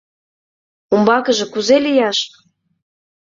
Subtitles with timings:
[0.93, 2.19] Умбакыже кузе лияш?